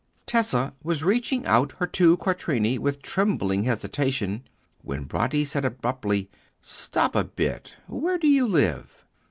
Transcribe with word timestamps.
Tessa 0.25 0.73
was 0.81 1.03
reaching 1.03 1.45
out 1.45 1.73
her 1.73 1.85
two 1.85 2.17
quattrini 2.17 2.79
with 2.79 3.03
trembling 3.03 3.65
hesitation, 3.65 4.41
when 4.81 5.05
Bratti 5.05 5.45
said 5.45 5.63
abruptly, 5.63 6.27
"Stop 6.59 7.15
a 7.15 7.23
bit! 7.23 7.75
Where 7.85 8.17
do 8.17 8.27
you 8.27 8.47
live?" 8.47 9.05